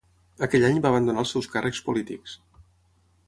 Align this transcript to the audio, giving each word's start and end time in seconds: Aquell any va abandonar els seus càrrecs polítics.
Aquell 0.45 0.63
any 0.69 0.79
va 0.85 0.89
abandonar 0.93 1.21
els 1.25 1.35
seus 1.35 1.49
càrrecs 1.57 1.83
polítics. 1.89 2.37